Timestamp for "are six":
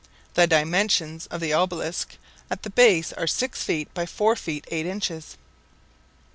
3.13-3.61